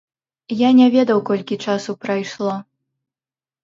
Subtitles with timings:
[0.61, 2.53] Я не ведаў, колькі часу прайшло.